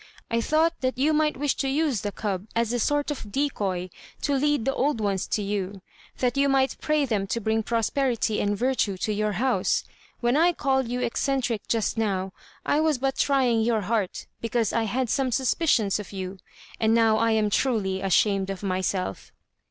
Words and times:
I 0.31 0.41
thought 0.41 0.73
that 0.81 0.97
you 0.97 1.13
might 1.13 1.37
wish 1.37 1.53
to 1.57 1.67
use 1.69 2.01
the 2.01 2.11
cub 2.11 2.47
as 2.55 2.73
a 2.73 2.79
sort 2.79 3.11
of 3.11 3.31
decoy 3.31 3.91
to 4.23 4.33
lead 4.33 4.65
the 4.65 4.73
old 4.73 4.99
ones 4.99 5.27
to 5.27 5.43
you, 5.43 5.83
that 6.17 6.35
you 6.37 6.49
might 6.49 6.75
pray 6.81 7.05
them 7.05 7.27
to 7.27 7.39
bring 7.39 7.61
prosperity 7.61 8.41
and 8.41 8.57
virtue 8.57 8.97
to 8.97 9.13
your 9.13 9.33
house. 9.33 9.83
When 10.19 10.35
I 10.35 10.53
called 10.53 10.87
you 10.87 11.01
eccentric 11.01 11.67
just 11.67 11.99
now, 11.99 12.33
I 12.65 12.79
was 12.79 12.97
but 12.97 13.15
trying 13.15 13.61
your 13.61 13.81
heart, 13.81 14.25
because 14.41 14.73
I 14.73 14.85
had 14.85 15.07
some 15.07 15.31
suspicions 15.31 15.99
of 15.99 16.11
you; 16.11 16.39
and 16.79 16.95
now 16.95 17.17
I 17.19 17.33
am 17.33 17.51
truly 17.51 18.01
ashamed 18.01 18.49
of 18.49 18.63
myself." 18.63 19.31